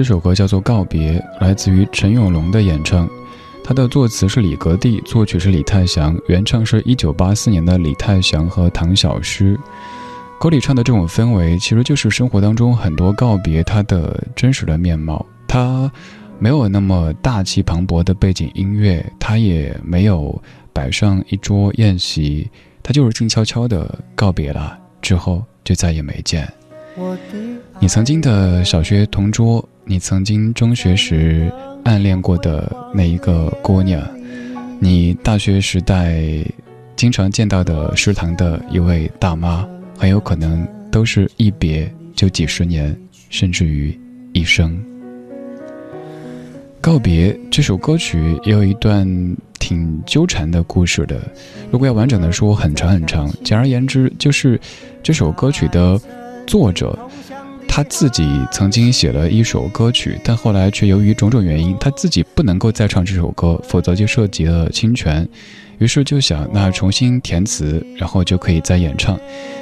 [0.02, 3.08] 这首歌叫做《告别》，来自于陈永龙的演唱。
[3.64, 9.56] 他的作词是李格弟，作曲是李泰祥，原唱是一九八四年的李泰祥和唐小诗。
[10.40, 15.24] 歌里唱的这种氛围，其实就是生活当中很多告别它的真实的面貌。
[15.48, 15.90] 它
[16.40, 20.42] 没有那么大气磅礴的背景音乐，它也没有
[20.74, 22.50] 摆上一桌宴席，
[22.82, 26.52] 它就是静悄悄的告别了，之后就再也没见。
[27.80, 31.52] 你曾经的小学同桌，你曾经中学时
[31.84, 34.02] 暗恋过的那一个姑娘，
[34.80, 36.24] 你大学时代
[36.96, 39.68] 经常见到的食堂的一位大妈。
[39.98, 42.96] 很有可能都是一别就几十年，
[43.30, 43.96] 甚至于
[44.34, 44.84] 一生。
[46.80, 49.06] 告别这首歌曲也有一段
[49.60, 51.22] 挺纠缠的故事的，
[51.70, 53.32] 如果要完整的说，很长很长。
[53.44, 54.60] 简而言之，就是
[55.04, 56.02] 这首歌曲的
[56.48, 56.98] 作者
[57.74, 65.26] 他自己曾经写了一首歌曲，但后来却由于种种原因，他自己不能够再唱这首歌，否则就涉及了侵权。
[65.80, 69.18] 于是就想，那重新填词，然后就可以再演唱。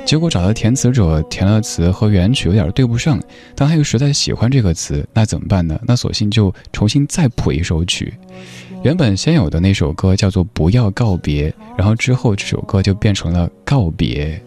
[0.05, 3.21] 结果找到填词者，填了词和原曲有点对不上，
[3.55, 5.79] 但他又实在喜欢这个词，那怎么办呢？
[5.85, 8.11] 那索性就重新再谱一首曲。
[8.81, 14.41] 原本先有的那首歌叫做《不要告别》，然后之后这首歌就变成了《告别》。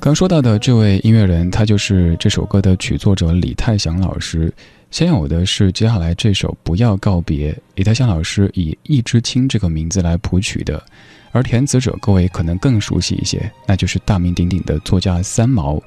[0.00, 4.52] 刚说到的这位音乐人，他就是这首歌的曲作者李泰祥老师。
[4.90, 10.80] 先有的是接下来这首《不要告别》，李泰祥老师以易知青这个名字来谱曲的，
[11.32, 15.82] 而填词者各位可能更熟悉一些，那就是大名鼎鼎的作家三毛。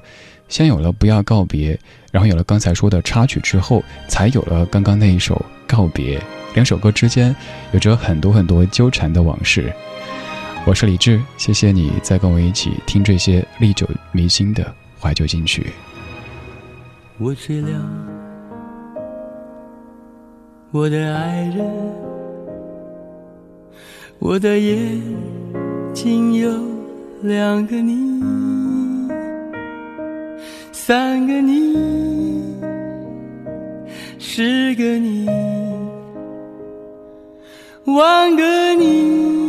[0.48, 1.74] 先有了《不要告别》，
[2.12, 5.34] 然后有了刚才说的插曲之后，才有了刚刚那一首
[5.66, 6.18] 《告别》。
[6.54, 7.34] 两首歌之间
[7.72, 9.72] 有着很多很多纠缠的往事。
[10.68, 15.72] 我是李志，谢谢你在跟我一起听这些历久弥新的怀旧金曲。
[17.16, 17.70] 我睡了。
[20.70, 21.66] 我的爱人，
[24.18, 25.00] 我的眼
[25.94, 26.50] 睛有
[27.22, 28.22] 两个你，
[30.70, 32.54] 三个你，
[34.18, 35.26] 十个你，
[37.86, 39.47] 万个你。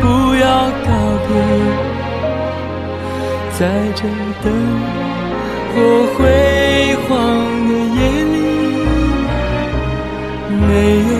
[0.00, 0.04] 不
[0.36, 0.44] 要
[0.84, 0.88] 告
[1.26, 1.30] 别。
[3.58, 3.60] 在
[3.94, 4.00] 这
[4.42, 4.46] 灯
[5.74, 5.76] 火
[6.14, 6.18] 辉
[7.06, 7.08] 煌
[7.68, 7.98] 的夜
[8.32, 8.36] 里，
[10.66, 10.68] 没
[11.10, 11.12] 有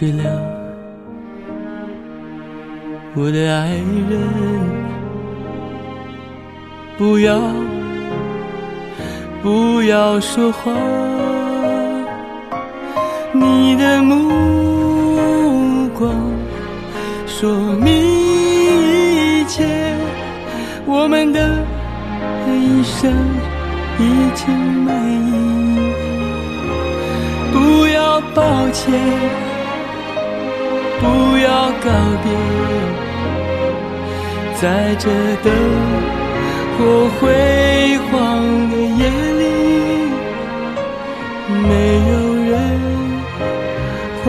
[0.00, 0.24] 睡了。
[3.14, 3.68] 我的爱
[4.08, 4.18] 人，
[6.96, 7.38] 不要
[9.42, 10.72] 不要说话，
[13.34, 16.10] 你的目光
[17.26, 19.66] 说明一切，
[20.86, 21.62] 我们的
[22.48, 23.12] 一生
[23.98, 24.48] 已经
[24.82, 25.92] 满意，
[27.52, 28.42] 不要抱
[28.72, 28.98] 歉，
[31.00, 31.04] 不
[31.38, 31.48] 要
[31.82, 31.86] 告
[32.22, 32.26] 别。
[34.60, 35.08] 在这
[35.42, 35.50] 灯
[36.76, 36.78] 火
[37.18, 37.18] 辉
[38.10, 38.12] 煌
[38.70, 39.00] 的夜
[39.40, 39.42] 里，
[41.48, 41.68] 没
[42.10, 42.12] 有
[42.50, 42.52] 人
[44.22, 44.26] 会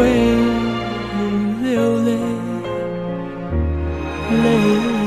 [1.61, 2.09] 流泪，
[4.41, 5.00] 泪。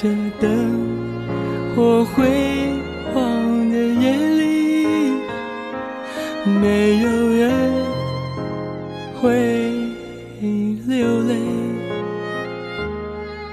[0.00, 0.08] 着
[0.40, 0.48] 灯
[1.74, 2.24] 火辉
[3.12, 4.86] 煌的夜里，
[6.46, 7.50] 没有人
[9.20, 9.72] 会
[10.86, 11.34] 流泪，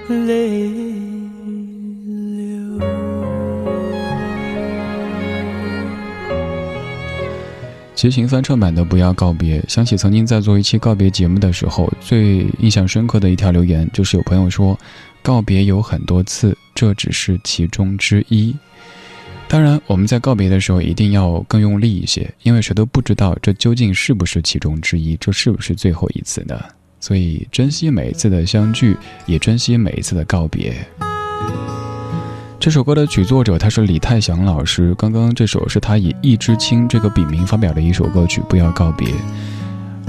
[0.08, 0.70] 泪
[2.36, 2.80] 流。
[7.96, 14.78] 齐秦翻唱版的《不要告别》，想起曾经在做一期告别节目的时候，最印象深刻的一条留言，就是有朋友说。
[15.26, 18.56] 告别有很多次，这只是其中之一。
[19.48, 26.62] 当然，我们在告别的时候一定要更用力一些，因为谁都不知道这究竟是不是其中之一，这是不是最后一次呢？
[27.00, 28.96] 所以珍惜每一次的相聚，
[29.26, 30.76] 也珍惜每一次的告别。
[32.60, 39.08] 这首歌的曲作者他是李泰祥老师，刚刚这首是他以易知青这个笔名发表的一首歌曲《不要告别》。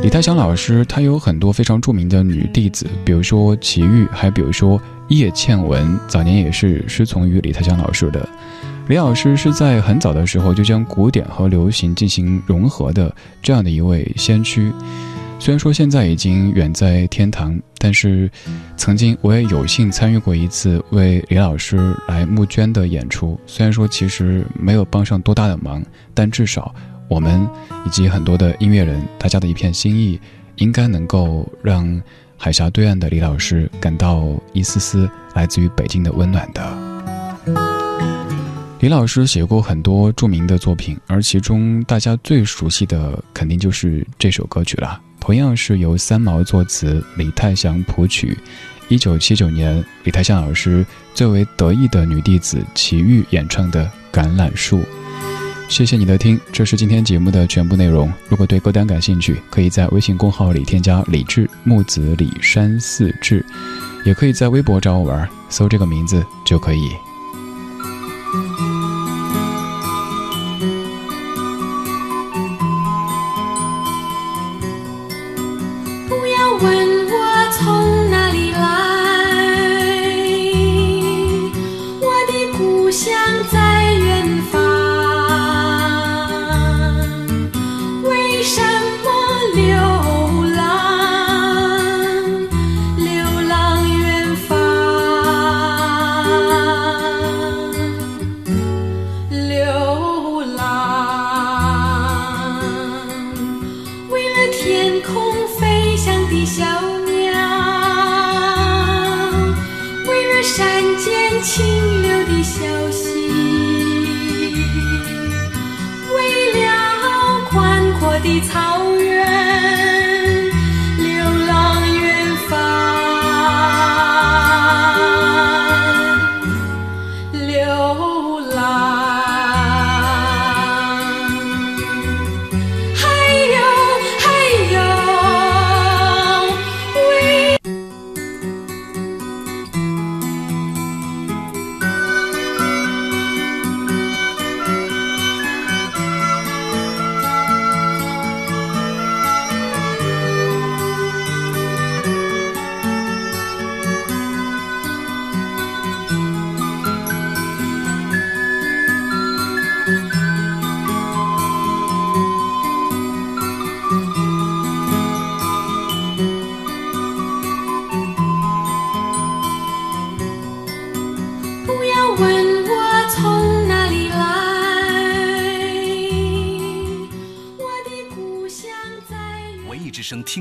[0.02, 4.78] 李泰祥老师他有很多非常著名的女弟子，比如说齐豫，还比如说
[5.09, 8.28] 叶倩文，早年也是师从于李泰祥老师的。
[8.88, 14.72] 李老师是在很早的时候就将古典和流行进行融合的这样的一位先驱。
[15.38, 18.30] 虽然说现在已经远在天堂，但是
[18.76, 23.38] 曾经我也有幸参与过一次为李老师来募捐的演出。
[23.46, 25.82] 虽然说其实没有帮上多大的忙，
[26.14, 26.74] 但至少
[27.09, 27.46] 我们
[27.84, 30.18] 以及很多的音乐人，大家的一片心意，
[30.57, 32.00] 应该能够让
[32.37, 36.78] 海峡对岸的李老师感到一丝丝来自于北京的温暖的。
[38.80, 45.01] 李老师写过很多著名的作品，而其中大家最熟悉的肯定就是这首歌曲了。
[45.18, 48.37] 同样是由三毛作词，李泰祥谱曲。
[48.89, 54.78] 一九七九年，李泰祥老师最为得意的女弟子齐豫演唱的《橄榄树》。
[55.68, 58.10] 谢谢你的听，这是今天节目的全部内容。
[58.28, 63.44] 如果对歌单感兴趣，可以在微信公号里添加“李志木子李山四志”，
[64.04, 66.90] 也可以在微博找我玩，搜这个名字就可以。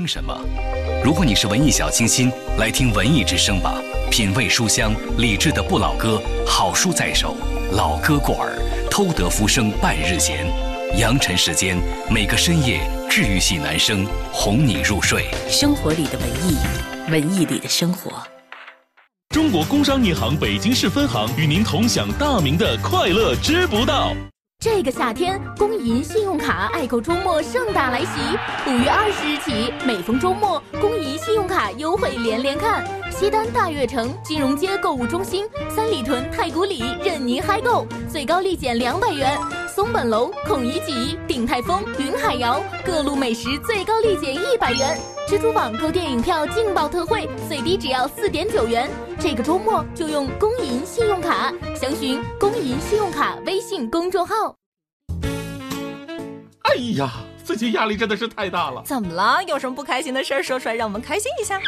[0.06, 0.40] 听什么？
[1.02, 3.74] 如果你是文艺小清新，来听文艺之声吧。
[4.08, 7.34] 品味书香，理智的不老歌，好书在手，
[7.72, 8.56] 老歌过耳，
[8.88, 10.46] 偷得浮生半日闲。
[10.96, 11.76] 扬尘时间，
[12.08, 15.24] 每个深夜，治愈系男声哄你入睡。
[15.48, 16.56] 生活里的文艺，
[17.10, 18.12] 文艺里的生活。
[19.30, 24.14] 中国工商银行北京市分行与您同享大明的快乐知不道。
[24.66, 28.08] 这个夏天，工银信用卡爱购周末盛大来袭！
[28.66, 32.84] 五月二十日起，每逢周末，工银信用卡优惠连连看。
[33.08, 39.38] 西单大悦城、金融街购物中心、三里屯太古里任您嗨购，最高立减两百元。
[39.76, 44.98] 松本楼、孔乙己、鼎泰丰、云海肴各路美食最高立减一百元。
[45.28, 48.88] 蜘蛛网购电影票劲爆特惠，最低只要四点九元。
[49.20, 54.56] 这个周末就用工银信用卡，详询工银信用卡微信公众号。
[56.62, 57.10] 哎呀，
[57.44, 58.80] 最近压力真的是太大了。
[58.82, 59.42] 怎么了？
[59.46, 61.60] 有什么不开心的事儿说出来，让我们开心一下。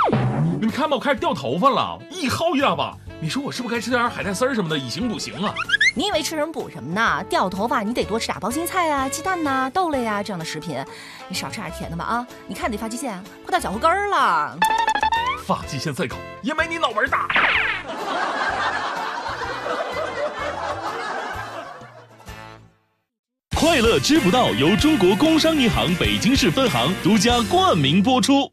[0.59, 2.97] 你们看吧，我开始掉头发了，一薅一大把。
[3.21, 5.53] 你说我是不是该吃点海带丝儿什么的，以形补形啊？
[5.97, 7.25] 你以为吃什么补什么呢？
[7.29, 10.77] 掉头发你得多吃点包心菜啊、鸡蛋呐、豆类啊这样的食品，
[11.27, 12.27] 你少吃点甜的吧啊！
[12.47, 14.57] 你看你的发际线啊，快到脚后跟儿了。
[15.45, 17.27] 发际线再高也没你脑门大。
[23.57, 28.53] 快乐知不道由中国工商银行北京市分行独家冠名播出。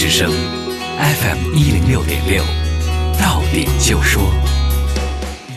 [0.00, 0.32] 之声
[0.98, 2.42] ，FM 一零六点六，
[3.20, 4.22] 到点就说。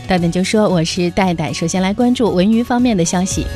[0.05, 1.53] 到点就说，我是戴戴。
[1.53, 3.47] 首先来关注文娱方面的消息。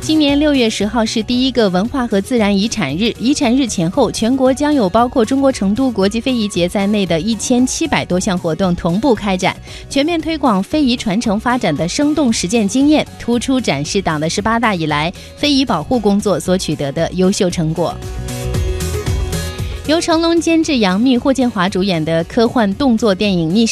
[0.00, 9.54] 今年六月十号是第一个文化和自然遗产日，遗产日前后，全国将有包括中国成都国际非遗节在内的一千七百多项活动同步开展，
[9.90, 17.94] 全面推广非遗传承发展的生动实践经验，突出展示党的十八大以来非遗保护工作所取得的优秀成果。
[19.86, 23.70] 由成龙监制、杨幂、霍建华主演的科幻动作电影《逆时》。